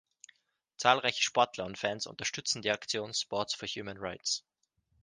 [0.77, 4.43] Zahlreiche Sportler und Fans unterstützen die Aktion „Sports for Human Rights“.